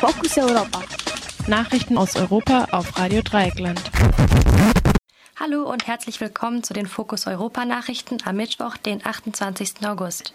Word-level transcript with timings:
Fokus 0.00 0.38
Europa. 0.38 0.82
Nachrichten 1.46 1.98
aus 1.98 2.16
Europa 2.16 2.68
auf 2.70 2.98
Radio 2.98 3.20
Dreieckland. 3.20 3.82
Hallo 5.38 5.70
und 5.70 5.86
herzlich 5.86 6.22
willkommen 6.22 6.62
zu 6.62 6.72
den 6.72 6.86
Fokus 6.86 7.26
Europa 7.26 7.66
Nachrichten 7.66 8.16
am 8.24 8.36
Mittwoch, 8.36 8.78
den 8.78 9.04
28. 9.04 9.86
August. 9.86 10.32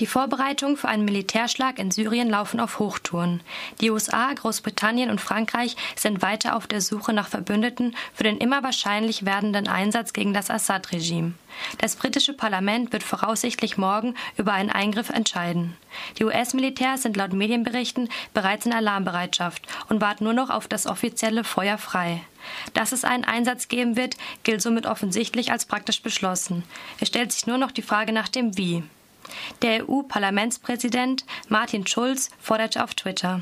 Die 0.00 0.06
Vorbereitungen 0.06 0.76
für 0.76 0.88
einen 0.88 1.04
Militärschlag 1.04 1.78
in 1.78 1.90
Syrien 1.90 2.28
laufen 2.28 2.60
auf 2.60 2.78
Hochtouren. 2.78 3.40
Die 3.80 3.90
USA, 3.90 4.32
Großbritannien 4.32 5.10
und 5.10 5.20
Frankreich 5.20 5.76
sind 5.96 6.22
weiter 6.22 6.56
auf 6.56 6.66
der 6.66 6.80
Suche 6.80 7.12
nach 7.12 7.28
Verbündeten 7.28 7.96
für 8.12 8.24
den 8.24 8.38
immer 8.38 8.62
wahrscheinlich 8.62 9.24
werdenden 9.24 9.68
Einsatz 9.68 10.12
gegen 10.12 10.34
das 10.34 10.50
Assad-Regime. 10.50 11.34
Das 11.78 11.96
britische 11.96 12.32
Parlament 12.32 12.92
wird 12.92 13.02
voraussichtlich 13.02 13.76
morgen 13.76 14.14
über 14.36 14.52
einen 14.52 14.70
Eingriff 14.70 15.10
entscheiden. 15.10 15.76
Die 16.18 16.24
US-Militärs 16.24 17.02
sind 17.02 17.16
laut 17.16 17.32
Medienberichten 17.32 18.08
bereits 18.32 18.66
in 18.66 18.72
Alarmbereitschaft 18.72 19.66
und 19.88 20.00
warten 20.00 20.24
nur 20.24 20.32
noch 20.32 20.50
auf 20.50 20.66
das 20.66 20.86
offizielle 20.86 21.44
Feuer 21.44 21.78
frei. 21.78 22.22
Dass 22.74 22.92
es 22.92 23.04
einen 23.04 23.24
Einsatz 23.24 23.68
geben 23.68 23.96
wird, 23.96 24.16
gilt 24.42 24.62
somit 24.62 24.86
offensichtlich 24.86 25.52
als 25.52 25.66
praktisch 25.66 26.02
beschlossen. 26.02 26.64
Es 27.00 27.08
stellt 27.08 27.32
sich 27.32 27.46
nur 27.46 27.58
noch 27.58 27.70
die 27.70 27.82
Frage 27.82 28.12
nach 28.12 28.28
dem 28.28 28.56
Wie. 28.56 28.82
Der 29.62 29.88
EU-Parlamentspräsident 29.88 31.24
Martin 31.48 31.86
Schulz 31.86 32.30
forderte 32.40 32.82
auf 32.82 32.94
Twitter 32.94 33.40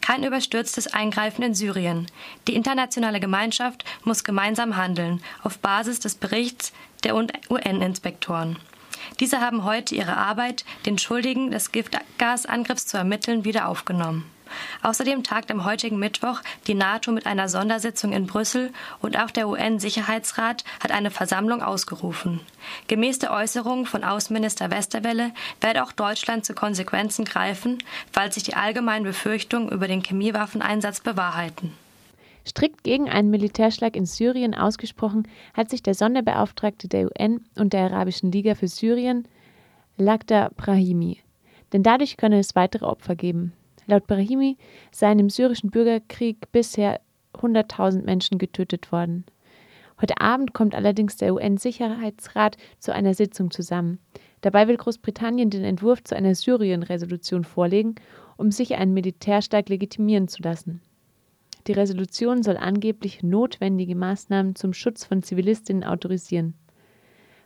kein 0.00 0.22
überstürztes 0.22 0.92
Eingreifen 0.92 1.42
in 1.42 1.54
Syrien. 1.54 2.06
Die 2.46 2.54
internationale 2.54 3.20
Gemeinschaft 3.20 3.84
muss 4.04 4.24
gemeinsam 4.24 4.76
handeln, 4.76 5.22
auf 5.42 5.58
Basis 5.58 5.98
des 6.00 6.14
Berichts 6.14 6.72
der 7.04 7.14
UN-Inspektoren. 7.14 8.58
Diese 9.20 9.40
haben 9.40 9.64
heute 9.64 9.94
ihre 9.94 10.16
Arbeit, 10.16 10.64
den 10.86 10.98
Schuldigen 10.98 11.50
des 11.50 11.72
Giftgasangriffs 11.72 12.86
zu 12.86 12.96
ermitteln, 12.96 13.44
wieder 13.44 13.68
aufgenommen. 13.68 14.30
Außerdem 14.82 15.22
tagt 15.22 15.50
am 15.50 15.64
heutigen 15.64 15.98
Mittwoch 15.98 16.40
die 16.66 16.74
NATO 16.74 17.12
mit 17.12 17.26
einer 17.26 17.48
Sondersitzung 17.48 18.12
in 18.12 18.26
Brüssel 18.26 18.72
und 19.00 19.18
auch 19.18 19.30
der 19.30 19.48
UN-Sicherheitsrat 19.48 20.64
hat 20.80 20.92
eine 20.92 21.10
Versammlung 21.10 21.62
ausgerufen. 21.62 22.40
Gemäß 22.88 23.18
der 23.18 23.32
Äußerung 23.32 23.86
von 23.86 24.04
Außenminister 24.04 24.70
Westerwelle 24.70 25.32
werde 25.60 25.82
auch 25.82 25.92
Deutschland 25.92 26.44
zu 26.44 26.54
Konsequenzen 26.54 27.24
greifen, 27.24 27.78
falls 28.12 28.34
sich 28.34 28.44
die 28.44 28.54
allgemeinen 28.54 29.04
Befürchtungen 29.04 29.70
über 29.70 29.88
den 29.88 30.02
Chemiewaffeneinsatz 30.02 31.00
bewahrheiten. 31.00 31.72
Strikt 32.46 32.84
gegen 32.84 33.08
einen 33.08 33.30
Militärschlag 33.30 33.96
in 33.96 34.04
Syrien 34.04 34.54
ausgesprochen 34.54 35.26
hat 35.54 35.70
sich 35.70 35.82
der 35.82 35.94
Sonderbeauftragte 35.94 36.88
der 36.88 37.06
UN 37.06 37.44
und 37.58 37.72
der 37.72 37.84
Arabischen 37.84 38.30
Liga 38.30 38.54
für 38.54 38.68
Syrien, 38.68 39.26
Lakhdar 39.96 40.50
Brahimi. 40.50 41.18
Denn 41.72 41.82
dadurch 41.82 42.16
könne 42.16 42.38
es 42.38 42.54
weitere 42.54 42.84
Opfer 42.84 43.16
geben. 43.16 43.52
Laut 43.86 44.06
Brahimi 44.06 44.56
seien 44.90 45.18
im 45.18 45.30
syrischen 45.30 45.70
Bürgerkrieg 45.70 46.52
bisher 46.52 47.00
100.000 47.34 48.02
Menschen 48.02 48.38
getötet 48.38 48.92
worden. 48.92 49.24
Heute 50.00 50.20
Abend 50.20 50.54
kommt 50.54 50.74
allerdings 50.74 51.16
der 51.16 51.34
UN-Sicherheitsrat 51.34 52.56
zu 52.78 52.92
einer 52.92 53.14
Sitzung 53.14 53.50
zusammen. 53.50 53.98
Dabei 54.40 54.68
will 54.68 54.76
Großbritannien 54.76 55.50
den 55.50 55.64
Entwurf 55.64 56.02
zu 56.04 56.16
einer 56.16 56.34
Syrien-Resolution 56.34 57.44
vorlegen, 57.44 57.94
um 58.36 58.50
sich 58.50 58.74
einen 58.74 58.92
Militärstaat 58.92 59.68
legitimieren 59.68 60.28
zu 60.28 60.42
lassen. 60.42 60.82
Die 61.66 61.72
Resolution 61.72 62.42
soll 62.42 62.56
angeblich 62.56 63.22
notwendige 63.22 63.96
Maßnahmen 63.96 64.54
zum 64.54 64.74
Schutz 64.74 65.04
von 65.04 65.22
Zivilistinnen 65.22 65.84
autorisieren. 65.84 66.54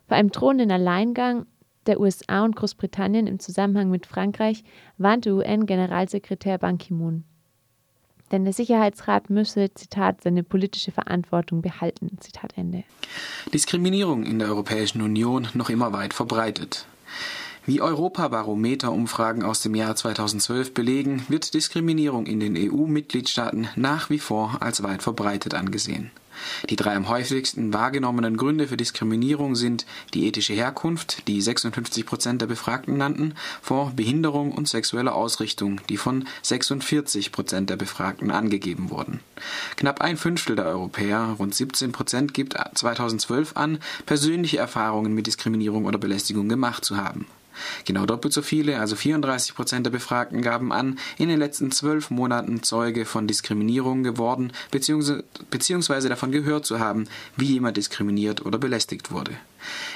Vor 0.06 0.16
einem 0.16 0.32
drohenden 0.32 0.70
Alleingang 0.70 1.46
der 1.86 2.00
USA 2.00 2.44
und 2.44 2.56
Großbritannien 2.56 3.26
im 3.26 3.38
Zusammenhang 3.38 3.90
mit 3.90 4.06
Frankreich 4.06 4.64
warnte 4.98 5.34
UN-Generalsekretär 5.34 6.58
Ban 6.58 6.78
Ki-moon. 6.78 7.24
Denn 8.30 8.44
der 8.44 8.52
Sicherheitsrat 8.52 9.30
müsse, 9.30 9.72
Zitat, 9.72 10.22
seine 10.22 10.42
politische 10.42 10.92
Verantwortung 10.92 11.62
behalten. 11.62 12.18
Zitat 12.20 12.52
Ende. 12.56 12.84
Diskriminierung 13.54 14.24
in 14.24 14.38
der 14.38 14.48
Europäischen 14.48 15.00
Union 15.00 15.48
noch 15.54 15.70
immer 15.70 15.92
weit 15.92 16.12
verbreitet. 16.12 16.86
Wie 17.68 17.82
Europabarometer-Umfragen 17.82 19.42
aus 19.42 19.60
dem 19.60 19.74
Jahr 19.74 19.94
2012 19.94 20.72
belegen, 20.72 21.26
wird 21.28 21.52
Diskriminierung 21.52 22.24
in 22.24 22.40
den 22.40 22.56
EU-Mitgliedstaaten 22.56 23.68
nach 23.76 24.08
wie 24.08 24.20
vor 24.20 24.56
als 24.60 24.82
weit 24.82 25.02
verbreitet 25.02 25.52
angesehen. 25.52 26.10
Die 26.70 26.76
drei 26.76 26.96
am 26.96 27.10
häufigsten 27.10 27.74
wahrgenommenen 27.74 28.38
Gründe 28.38 28.68
für 28.68 28.78
Diskriminierung 28.78 29.54
sind 29.54 29.84
die 30.14 30.26
ethische 30.26 30.54
Herkunft, 30.54 31.28
die 31.28 31.42
56 31.42 32.06
Prozent 32.06 32.40
der 32.40 32.46
Befragten 32.46 32.96
nannten, 32.96 33.34
vor 33.60 33.92
Behinderung 33.94 34.52
und 34.52 34.66
sexueller 34.66 35.14
Ausrichtung, 35.14 35.78
die 35.90 35.98
von 35.98 36.26
46 36.40 37.32
Prozent 37.32 37.68
der 37.68 37.76
Befragten 37.76 38.30
angegeben 38.30 38.88
wurden. 38.88 39.20
Knapp 39.76 40.00
ein 40.00 40.16
Fünftel 40.16 40.56
der 40.56 40.64
Europäer, 40.64 41.36
rund 41.38 41.54
17 41.54 41.92
Prozent, 41.92 42.32
gibt 42.32 42.56
2012 42.74 43.58
an, 43.58 43.78
persönliche 44.06 44.56
Erfahrungen 44.56 45.12
mit 45.12 45.26
Diskriminierung 45.26 45.84
oder 45.84 45.98
Belästigung 45.98 46.48
gemacht 46.48 46.82
zu 46.82 46.96
haben 46.96 47.26
Genau 47.84 48.06
doppelt 48.06 48.32
so 48.32 48.42
viele, 48.42 48.78
also 48.78 48.96
34 48.96 49.54
Prozent 49.54 49.86
der 49.86 49.90
Befragten 49.90 50.42
gaben 50.42 50.72
an, 50.72 50.98
in 51.16 51.28
den 51.28 51.38
letzten 51.38 51.70
zwölf 51.70 52.10
Monaten 52.10 52.62
Zeuge 52.62 53.04
von 53.04 53.26
Diskriminierung 53.26 54.02
geworden 54.02 54.52
bzw. 54.70 56.08
davon 56.08 56.32
gehört 56.32 56.66
zu 56.66 56.78
haben, 56.78 57.06
wie 57.36 57.52
jemand 57.52 57.76
diskriminiert 57.76 58.44
oder 58.44 58.58
belästigt 58.58 59.10
wurde. 59.10 59.32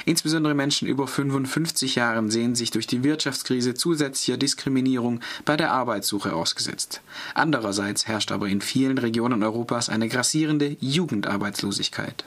Insbesondere 0.04 0.54
Menschen 0.54 0.88
über 0.88 1.06
55 1.06 1.94
Jahren 1.94 2.30
sehen 2.30 2.54
sich 2.54 2.70
durch 2.70 2.86
die 2.86 3.04
Wirtschaftskrise 3.04 3.74
zusätzlicher 3.74 4.36
Diskriminierung 4.36 5.20
bei 5.44 5.56
der 5.56 5.72
Arbeitssuche 5.72 6.32
ausgesetzt. 6.32 7.00
Andererseits 7.34 8.06
herrscht 8.06 8.32
aber 8.32 8.48
in 8.48 8.60
vielen 8.60 8.98
Regionen 8.98 9.42
Europas 9.42 9.88
eine 9.88 10.08
grassierende 10.08 10.76
Jugendarbeitslosigkeit. 10.80 12.24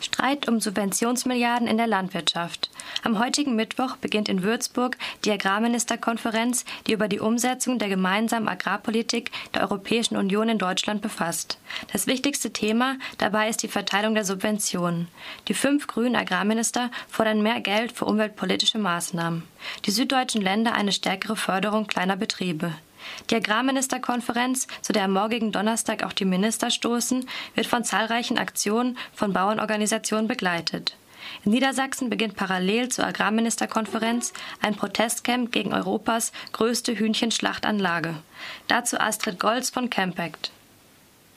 Streit 0.00 0.48
um 0.48 0.60
Subventionsmilliarden 0.60 1.68
in 1.68 1.76
der 1.76 1.86
Landwirtschaft. 1.86 2.70
Am 3.02 3.18
heutigen 3.18 3.54
Mittwoch 3.54 3.96
beginnt 3.96 4.28
in 4.28 4.42
Würzburg 4.42 4.96
die 5.24 5.30
Agrarministerkonferenz, 5.30 6.64
die 6.86 6.92
über 6.92 7.08
die 7.08 7.20
Umsetzung 7.20 7.78
der 7.78 7.88
gemeinsamen 7.88 8.48
Agrarpolitik 8.48 9.30
der 9.54 9.62
Europäischen 9.62 10.16
Union 10.16 10.48
in 10.48 10.58
Deutschland 10.58 11.02
befasst. 11.02 11.58
Das 11.92 12.06
wichtigste 12.06 12.52
Thema 12.52 12.96
dabei 13.18 13.48
ist 13.48 13.62
die 13.62 13.68
Verteilung 13.68 14.14
der 14.14 14.24
Subventionen. 14.24 15.08
Die 15.48 15.54
fünf 15.54 15.86
grünen 15.86 16.16
Agrarminister 16.16 16.90
fordern 17.08 17.42
mehr 17.42 17.60
Geld 17.60 17.92
für 17.92 18.06
umweltpolitische 18.06 18.78
Maßnahmen. 18.78 19.44
Die 19.84 19.90
süddeutschen 19.90 20.42
Länder 20.42 20.72
eine 20.74 20.92
stärkere 20.92 21.36
Förderung 21.36 21.86
kleiner 21.86 22.16
Betriebe. 22.16 22.72
Die 23.30 23.36
Agrarministerkonferenz, 23.36 24.66
zu 24.82 24.92
der 24.92 25.04
am 25.04 25.12
morgigen 25.12 25.52
Donnerstag 25.52 26.02
auch 26.04 26.12
die 26.12 26.24
Minister 26.24 26.70
stoßen, 26.70 27.26
wird 27.54 27.66
von 27.66 27.84
zahlreichen 27.84 28.38
Aktionen 28.38 28.98
von 29.12 29.32
Bauernorganisationen 29.32 30.28
begleitet. 30.28 30.96
In 31.44 31.52
Niedersachsen 31.52 32.10
beginnt 32.10 32.36
parallel 32.36 32.88
zur 32.88 33.06
Agrarministerkonferenz 33.06 34.32
ein 34.62 34.74
Protestcamp 34.74 35.52
gegen 35.52 35.72
Europas 35.72 36.32
größte 36.52 36.98
Hühnchenschlachtanlage. 36.98 38.14
Dazu 38.68 38.98
Astrid 38.98 39.38
Golz 39.38 39.70
von 39.70 39.90
Campact. 39.90 40.50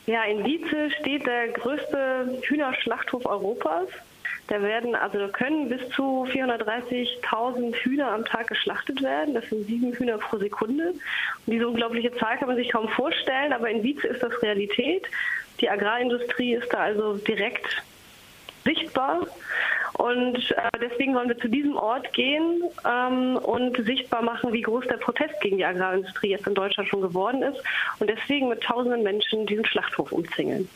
Ja, 0.06 0.24
in 0.24 0.44
Wietze 0.44 0.90
steht 1.00 1.26
der 1.26 1.48
größte 1.48 2.38
Hühnerschlachthof 2.42 3.24
Europas. 3.24 3.88
Da 4.48 4.60
werden, 4.60 4.94
also 4.94 5.28
können 5.28 5.70
bis 5.70 5.88
zu 5.90 6.26
430.000 6.30 7.74
Hühner 7.76 8.08
am 8.10 8.24
Tag 8.26 8.48
geschlachtet 8.48 9.02
werden. 9.02 9.34
Das 9.34 9.48
sind 9.48 9.66
sieben 9.66 9.92
Hühner 9.92 10.18
pro 10.18 10.36
Sekunde. 10.36 10.90
Und 10.90 11.52
diese 11.52 11.66
unglaubliche 11.66 12.14
Zahl 12.16 12.36
kann 12.36 12.48
man 12.48 12.56
sich 12.56 12.70
kaum 12.70 12.88
vorstellen, 12.88 13.54
aber 13.54 13.70
in 13.70 13.82
Wietze 13.82 14.06
ist 14.08 14.22
das 14.22 14.42
Realität. 14.42 15.06
Die 15.60 15.70
Agrarindustrie 15.70 16.54
ist 16.54 16.72
da 16.72 16.78
also 16.78 17.16
direkt 17.16 17.82
sichtbar. 18.64 19.26
Und 19.94 20.50
äh, 20.50 20.70
deswegen 20.80 21.14
wollen 21.14 21.28
wir 21.28 21.38
zu 21.38 21.48
diesem 21.48 21.76
Ort 21.76 22.12
gehen 22.12 22.64
ähm, 22.84 23.36
und 23.36 23.76
sichtbar 23.84 24.22
machen, 24.22 24.52
wie 24.52 24.62
groß 24.62 24.86
der 24.88 24.96
Protest 24.96 25.40
gegen 25.40 25.56
die 25.56 25.64
Agrarindustrie 25.64 26.30
jetzt 26.30 26.46
in 26.46 26.54
Deutschland 26.54 26.88
schon 26.88 27.00
geworden 27.00 27.42
ist. 27.42 27.62
Und 28.00 28.10
deswegen 28.10 28.48
mit 28.48 28.62
tausenden 28.62 29.02
Menschen 29.02 29.46
diesen 29.46 29.64
Schlachthof 29.64 30.12
umzingeln. 30.12 30.68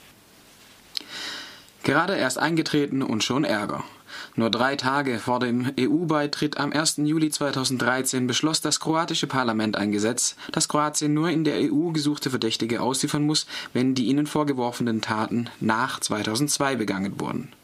Gerade 1.89 2.17
erst 2.17 2.39
eingetreten 2.39 3.03
und 3.03 3.25
schon 3.25 3.45
Ärger. 3.45 3.83
Nur 4.37 4.51
drei 4.51 4.77
Tage 4.77 5.19
vor 5.19 5.41
dem 5.41 5.73
EU-Beitritt 5.81 6.59
am 6.59 6.71
1. 6.71 6.99
Juli 6.99 7.31
2013 7.31 8.27
beschloss 8.27 8.61
das 8.61 8.79
kroatische 8.79 9.27
Parlament 9.27 9.75
ein 9.75 9.91
Gesetz, 9.91 10.37
das 10.53 10.69
Kroatien 10.69 11.15
nur 11.15 11.31
in 11.31 11.45
der 11.45 11.57
EU 11.73 11.93
gesuchte 11.93 12.29
Verdächtige 12.29 12.83
ausliefern 12.83 13.23
muss, 13.23 13.47
wenn 13.73 13.95
die 13.95 14.09
ihnen 14.09 14.27
vorgeworfenen 14.27 15.01
Taten 15.01 15.49
nach 15.61 15.99
2002 15.99 16.77
begangen 16.77 17.19
wurden. 17.19 17.55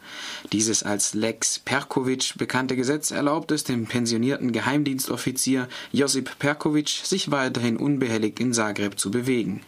Dieses 0.51 0.83
als 0.83 1.13
Lex 1.13 1.59
Perkovic 1.59 2.33
bekannte 2.37 2.75
Gesetz 2.75 3.11
erlaubt 3.11 3.51
es 3.51 3.63
dem 3.63 3.87
pensionierten 3.87 4.51
Geheimdienstoffizier 4.51 5.67
Josip 5.91 6.37
Perkovic, 6.39 6.89
sich 6.89 7.31
weiterhin 7.31 7.77
unbehelligt 7.77 8.39
in 8.39 8.53
Zagreb 8.53 8.99
zu 8.99 9.11
bewegen. 9.11 9.61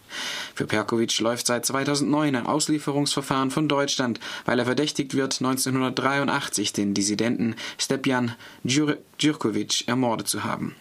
Für 0.55 0.65
Perkovic 0.65 1.19
läuft 1.19 1.47
seit 1.47 1.65
2009 1.65 2.35
ein 2.35 2.45
Auslieferungsverfahren 2.45 3.51
von 3.51 3.67
Deutschland, 3.67 4.19
weil 4.45 4.59
er 4.59 4.65
verdächtigt 4.65 5.13
wird, 5.15 5.41
1983 5.41 6.73
den 6.73 6.93
Dissidenten 6.93 7.55
Stepjan 7.77 8.35
Djurkovic 8.63 9.87
ermordet 9.87 10.27
zu 10.27 10.43
haben. 10.43 10.75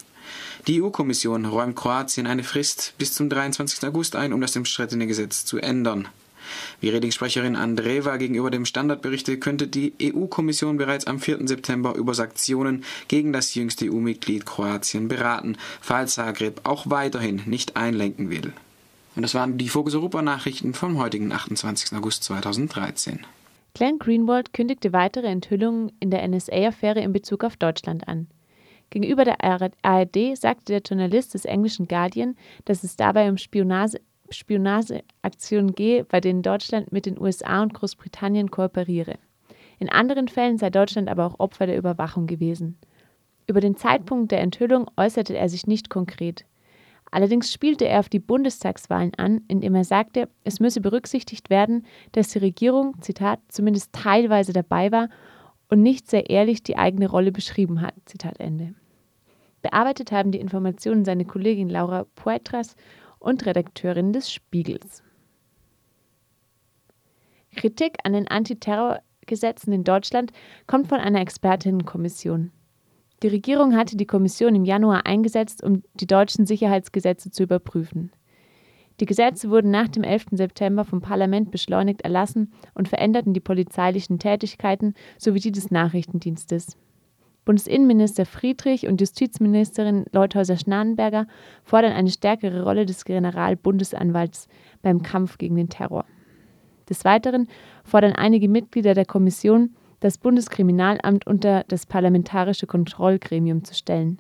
Die 0.67 0.82
EU-Kommission 0.82 1.44
räumt 1.44 1.76
Kroatien 1.76 2.26
eine 2.26 2.43
Frist 2.43 2.94
bis 2.99 3.12
zum 3.12 3.29
23. 3.31 3.87
August 3.88 4.17
ein, 4.17 4.32
um 4.32 4.41
das 4.41 4.56
umstrittene 4.56 5.06
Gesetz 5.06 5.44
zu 5.44 5.59
ändern. 5.59 6.09
Wie 6.81 6.89
Redingssprecherin 6.89 7.57
Andreva 7.57 8.17
gegenüber 8.17 8.51
dem 8.51 8.65
Standard 8.65 9.03
berichtet, 9.03 9.41
könnte 9.41 9.67
die 9.67 9.93
EU-Kommission 10.03 10.77
bereits 10.77 11.07
am 11.07 11.21
4. 11.21 11.47
September 11.47 11.95
über 11.95 12.15
Sanktionen 12.15 12.85
gegen 13.09 13.33
das 13.33 13.55
jüngste 13.55 13.87
EU-Mitglied 13.87 14.47
Kroatien 14.47 15.09
beraten, 15.09 15.57
falls 15.81 16.15
Zagreb 16.15 16.61
auch 16.65 16.89
weiterhin 16.91 17.43
nicht 17.47 17.77
einlenken 17.77 18.31
will. 18.31 18.53
Und 19.17 19.23
das 19.23 19.35
waren 19.35 19.57
die 19.57 19.69
Fokus 19.69 19.95
Europa 19.95 20.21
Nachrichten 20.21 20.75
vom 20.75 20.99
heutigen 20.99 21.33
28. 21.33 21.97
August 21.97 22.25
2013. 22.25 23.25
Glenn 23.73 23.99
Greenwald 23.99 24.53
kündigte 24.53 24.93
weitere 24.93 25.27
Enthüllungen 25.27 25.93
in 26.01 26.11
der 26.11 26.27
NSA-Affäre 26.27 27.01
in 27.01 27.13
Bezug 27.13 27.45
auf 27.45 27.57
Deutschland 27.57 28.09
an. 28.09 28.27
Gegenüber 28.91 29.25
der 29.25 29.43
ARD 29.43 30.37
sagte 30.37 30.73
der 30.73 30.81
Journalist 30.81 31.35
des 31.35 31.45
englischen 31.45 31.89
Guardian, 31.89 32.37
dass 32.65 32.85
es 32.85 32.97
dabei 32.97 33.29
um 33.29 33.37
Spionage, 33.37 34.01
Spionageaktionen 34.31 35.75
gehe, 35.75 36.05
bei 36.05 36.20
denen 36.20 36.43
Deutschland 36.43 36.93
mit 36.93 37.06
den 37.06 37.20
USA 37.20 37.62
und 37.62 37.75
Großbritannien 37.75 38.50
kooperiere. 38.50 39.19
In 39.78 39.88
anderen 39.88 40.28
Fällen 40.28 40.58
sei 40.58 40.70
Deutschland 40.70 41.08
aber 41.08 41.26
auch 41.26 41.38
Opfer 41.38 41.67
der 41.67 41.76
Überwachung 41.76 42.26
gewesen. 42.26 42.78
Über 43.46 43.61
den 43.61 43.76
Zeitpunkt 43.76 44.32
der 44.32 44.40
Enthüllung 44.40 44.90
äußerte 44.96 45.37
er 45.37 45.49
sich 45.49 45.67
nicht 45.67 45.90
konkret. 45.90 46.44
Allerdings 47.11 47.52
spielte 47.52 47.87
er 47.87 48.00
auf 48.00 48.08
die 48.08 48.19
Bundestagswahlen 48.19 49.12
an, 49.17 49.43
indem 49.49 49.75
er 49.75 49.84
sagte, 49.84 50.28
es 50.44 50.58
müsse 50.58 50.81
berücksichtigt 50.81 51.50
werden, 51.50 51.87
dass 52.12 52.28
die 52.28 52.38
Regierung, 52.38 53.00
Zitat, 53.00 53.38
zumindest 53.49 53.93
teilweise 53.93 54.52
dabei 54.52 54.90
war 54.90 55.08
und 55.69 55.82
nicht 55.82 56.11
sehr 56.11 56.31
ehrlich 56.31 56.62
die 56.62 56.76
eigene 56.76 57.08
Rolle 57.08 57.31
beschrieben 57.31 57.81
hat. 57.81 57.94
Zitat 58.06 58.40
Ende. 58.40 58.75
Bearbeitet 59.62 60.12
haben 60.12 60.32
die 60.32 60.40
Informationen 60.40 61.05
seine 61.05 61.25
Kollegin 61.25 61.69
Laura 61.69 62.06
Poitras 62.17 62.76
und 63.26 63.44
Redakteurin 63.44 64.12
des 64.12 64.32
Spiegels. 64.32 65.02
Kritik 67.56 67.96
an 68.05 68.12
den 68.12 68.28
Antiterrorgesetzen 68.28 69.73
in 69.73 69.82
Deutschland 69.82 70.31
kommt 70.67 70.87
von 70.87 71.00
einer 71.00 71.20
Expertinnenkommission. 71.20 72.52
Die 73.23 73.28
Regierung 73.28 73.75
hatte 73.75 73.96
die 73.96 74.06
Kommission 74.06 74.55
im 74.55 74.64
Januar 74.64 75.06
eingesetzt, 75.06 75.62
um 75.64 75.82
die 75.94 76.06
deutschen 76.06 76.46
Sicherheitsgesetze 76.46 77.31
zu 77.31 77.43
überprüfen. 77.43 78.12
Die 79.00 79.06
Gesetze 79.06 79.50
wurden 79.50 79.70
nach 79.70 79.88
dem 79.88 80.05
11. 80.05 80.26
September 80.32 80.84
vom 80.84 81.00
Parlament 81.00 81.50
beschleunigt 81.50 82.02
erlassen 82.02 82.52
und 82.75 82.88
veränderten 82.88 83.34
die 83.34 83.40
polizeilichen 83.40 84.19
Tätigkeiten 84.19 84.94
sowie 85.19 85.40
die 85.40 85.52
des 85.52 85.70
Nachrichtendienstes. 85.70 86.76
Bundesinnenminister 87.47 88.27
Friedrich 88.27 88.89
und 88.89 89.01
Justizministerin 89.01 90.05
Leuthäuser-Schnarrenberger 90.13 91.29
fordern 91.63 91.93
eine 91.93 92.11
stärkere 92.11 92.65
Rolle 92.65 92.85
des 92.85 93.05
Generalbundesanwalts 93.05 94.49
beim 94.83 95.01
Kampf 95.03 95.39
gegen 95.39 95.55
den 95.55 95.69
Terror. 95.69 96.05
Des 96.91 97.05
Weiteren 97.05 97.47
fordern 97.85 98.13
einige 98.13 98.49
Mitglieder 98.49 98.95
der 98.95 99.07
Kommission, 99.07 99.77
das 100.01 100.19
Bundeskriminalamt 100.19 101.27
unter 101.27 101.65
das 101.69 101.87
Parlamentarische 101.87 102.67
Kontrollgremium 102.67 103.63
zu 103.65 103.75
stellen. 103.75 104.19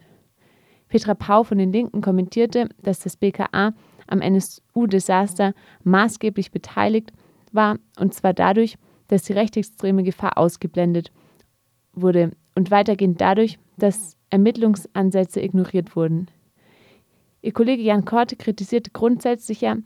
Petra 0.88 1.14
Pau 1.14 1.42
von 1.42 1.58
den 1.58 1.72
Linken 1.72 2.00
kommentierte, 2.00 2.68
dass 2.80 3.00
das 3.00 3.16
BKA 3.16 3.74
am 4.06 4.20
NSU-Desaster 4.20 5.52
maßgeblich 5.82 6.52
beteiligt 6.52 7.12
war, 7.50 7.78
und 7.98 8.14
zwar 8.14 8.34
dadurch, 8.34 8.78
dass 9.08 9.24
die 9.24 9.32
rechtsextreme 9.32 10.04
Gefahr 10.04 10.38
ausgeblendet 10.38 11.10
wurde 11.92 12.30
und 12.56 12.72
weitergehend 12.72 13.20
dadurch, 13.20 13.58
dass 13.78 14.16
Ermittlungsansätze 14.30 15.40
ignoriert 15.40 15.94
wurden. 15.94 16.26
Ihr 17.42 17.52
Kollege 17.52 17.82
Jan 17.82 18.04
Korte 18.04 18.34
kritisierte 18.34 18.90
grundsätzlich 18.90 19.60
ja, 19.60 19.76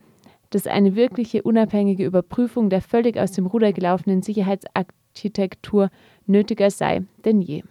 dass 0.49 0.67
eine 0.67 0.96
wirkliche 0.96 1.43
unabhängige 1.43 2.06
Überprüfung 2.06 2.70
der 2.70 2.81
völlig 2.81 3.19
aus 3.19 3.32
dem 3.32 3.46
Ruder 3.46 3.72
gelaufenen 3.72 4.22
Sicherheitsarchitektur 4.22 5.90
nötiger 6.26 6.70
sei 6.70 7.02
denn 7.25 7.43
je. 7.43 7.62